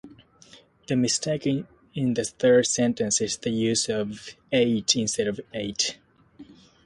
[0.87, 5.99] The mistake in the third sentence is the use of "eight" instead of "ate".